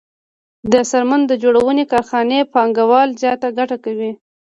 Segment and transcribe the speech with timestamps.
[0.71, 4.11] د څرمن جوړونې کارخانې پانګوال زیاته ګټه کوي